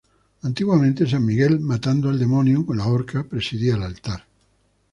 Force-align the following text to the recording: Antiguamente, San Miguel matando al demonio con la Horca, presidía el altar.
Antiguamente, 0.41 1.05
San 1.05 1.23
Miguel 1.23 1.59
matando 1.59 2.09
al 2.09 2.17
demonio 2.17 2.65
con 2.65 2.75
la 2.75 2.87
Horca, 2.87 3.23
presidía 3.23 3.75
el 3.75 3.83
altar. 3.83 4.25